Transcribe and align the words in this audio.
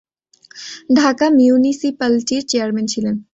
তিনি 0.03 0.99
ঢাকা 0.99 1.25
মিউনিসিপালটির 1.37 2.41
চেয়ারম্যান 2.47 2.85
ছিলেন। 2.93 3.15